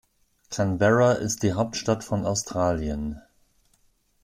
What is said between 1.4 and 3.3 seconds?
die Hauptstadt von Australien.